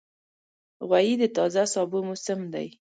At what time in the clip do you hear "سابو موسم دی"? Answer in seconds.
1.73-2.67